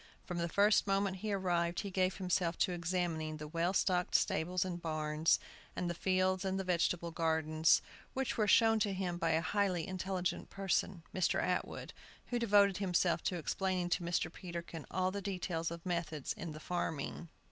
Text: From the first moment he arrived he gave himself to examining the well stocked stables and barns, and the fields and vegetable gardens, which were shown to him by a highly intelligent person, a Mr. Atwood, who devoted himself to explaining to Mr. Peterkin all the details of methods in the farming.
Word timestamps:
From 0.25 0.39
the 0.39 0.49
first 0.49 0.87
moment 0.87 1.17
he 1.17 1.31
arrived 1.31 1.81
he 1.81 1.91
gave 1.91 2.17
himself 2.17 2.57
to 2.57 2.71
examining 2.71 3.37
the 3.37 3.47
well 3.47 3.71
stocked 3.71 4.15
stables 4.15 4.65
and 4.65 4.81
barns, 4.81 5.37
and 5.75 5.87
the 5.87 5.93
fields 5.93 6.43
and 6.43 6.59
vegetable 6.59 7.11
gardens, 7.11 7.83
which 8.15 8.35
were 8.35 8.47
shown 8.47 8.79
to 8.79 8.93
him 8.93 9.19
by 9.19 9.29
a 9.33 9.41
highly 9.41 9.87
intelligent 9.87 10.49
person, 10.49 11.03
a 11.05 11.15
Mr. 11.19 11.39
Atwood, 11.39 11.93
who 12.29 12.39
devoted 12.39 12.77
himself 12.77 13.21
to 13.25 13.35
explaining 13.37 13.89
to 13.89 14.01
Mr. 14.03 14.33
Peterkin 14.33 14.87
all 14.89 15.11
the 15.11 15.21
details 15.21 15.69
of 15.69 15.85
methods 15.85 16.33
in 16.33 16.53
the 16.53 16.59
farming. 16.59 17.29